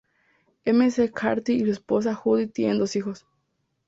[0.65, 3.27] McCarthy y su esposa Judy tienen dos hijos.